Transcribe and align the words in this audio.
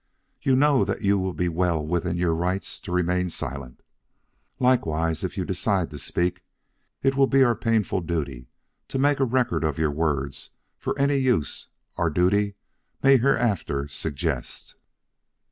You 0.41 0.55
know 0.55 0.83
that 0.83 1.03
you 1.03 1.19
will 1.19 1.35
be 1.35 1.47
well 1.47 1.85
within 1.85 2.17
your 2.17 2.33
rights 2.33 2.79
to 2.79 2.91
remain 2.91 3.29
silent. 3.29 3.83
Likewise 4.57 5.21
that 5.21 5.27
if 5.27 5.37
you 5.37 5.45
decide 5.45 5.91
to 5.91 5.99
speak, 5.99 6.43
it 7.03 7.15
will 7.15 7.27
be 7.27 7.43
our 7.43 7.53
painful 7.53 8.01
duty 8.01 8.47
to 8.87 8.97
make 8.97 9.19
record 9.19 9.63
of 9.63 9.77
your 9.77 9.91
words 9.91 10.49
for 10.79 10.97
any 10.97 11.17
use 11.17 11.67
our 11.97 12.09
duty 12.09 12.55
may 13.03 13.17
hereafter 13.19 13.87
suggest." 13.87 14.73